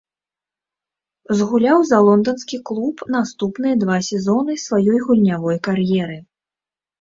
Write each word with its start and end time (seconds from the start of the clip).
Згуляў 1.39 1.83
за 1.89 1.99
лонданскі 2.07 2.57
клуб 2.69 2.95
наступныя 3.17 3.75
два 3.83 3.97
сезоны 4.09 4.57
сваёй 4.65 4.99
гульнявой 5.05 5.57
кар'еры. 5.69 6.17